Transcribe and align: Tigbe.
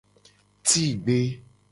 Tigbe. 0.67 1.19